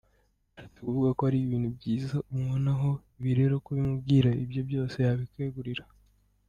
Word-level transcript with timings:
Bishatse 0.55 0.79
kuvuga 0.85 1.09
ko 1.17 1.21
ari 1.29 1.37
ibintu 1.41 1.69
byiza 1.77 2.13
umubonaho 2.31 2.89
,ibi 3.19 3.31
rero 3.39 3.55
kubimubwira 3.65 4.29
ibye 4.43 4.61
byose 4.69 4.95
yabikwegurira. 5.05 5.83